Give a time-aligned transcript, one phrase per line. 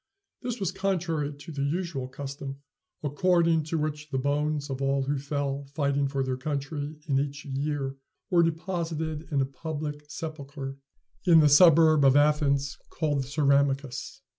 [0.41, 2.57] This was contrary to the usual custom,
[3.03, 7.45] according to which the bones of all who fell fighting for their country in each
[7.45, 7.97] year
[8.31, 10.79] were deposited in a public sepulchre
[11.27, 14.21] in the suburb of Athens called the "Ceramicus."